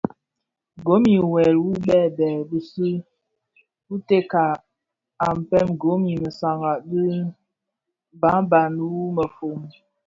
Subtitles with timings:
[0.85, 2.89] Gom i wuel u bèbèn bisu
[3.93, 4.45] u teka
[5.25, 7.05] a mpën gom I mësaga dhi
[8.15, 9.59] mgbagban wu mefom.